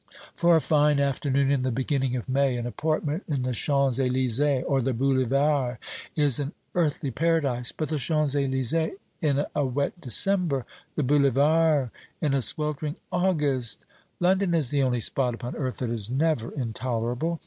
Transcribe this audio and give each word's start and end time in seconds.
For 0.35 0.55
a 0.55 0.61
fine 0.61 0.99
afternoon 0.99 1.51
in 1.51 1.61
the 1.61 1.71
beginning 1.71 2.15
of 2.15 2.27
May, 2.27 2.57
an 2.57 2.65
apartment 2.65 3.23
in 3.27 3.43
the 3.43 3.51
Champs 3.53 3.99
Elysées, 3.99 4.63
or 4.65 4.81
the 4.81 4.95
Boulevard, 4.95 5.77
is 6.15 6.39
an 6.39 6.53
earthly 6.73 7.11
paradise; 7.11 7.71
but 7.71 7.89
the 7.89 7.99
Champs 7.99 8.33
Elysées 8.33 8.93
in 9.21 9.45
a 9.53 9.63
wet 9.63 10.01
December 10.01 10.65
the 10.95 11.03
Boulevard 11.03 11.91
in 12.19 12.33
a 12.33 12.41
sweltering 12.41 12.97
August! 13.11 13.85
London 14.19 14.55
is 14.55 14.71
the 14.71 14.81
only 14.81 15.01
spot 15.01 15.35
upon 15.35 15.55
earth 15.55 15.77
that 15.77 15.91
is 15.91 16.09
never 16.09 16.51
intolerable. 16.51 17.39